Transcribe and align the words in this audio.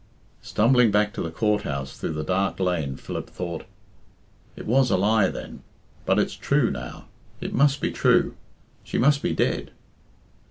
Stumbling 0.41 0.89
back 0.89 1.13
to 1.13 1.21
the 1.21 1.29
Court 1.29 1.61
house 1.61 1.95
through 1.95 2.13
the 2.13 2.23
dark 2.23 2.59
lane 2.59 2.95
Philip 2.95 3.29
thought, 3.29 3.65
"It 4.55 4.65
was 4.65 4.89
a 4.89 4.97
lie 4.97 5.27
then, 5.27 5.61
but 6.07 6.17
it's 6.17 6.33
true 6.33 6.71
now. 6.71 7.05
It 7.39 7.53
must 7.53 7.79
be 7.81 7.91
true. 7.91 8.35
She 8.83 8.97
must 8.97 9.21
be 9.21 9.35
dead." 9.35 9.69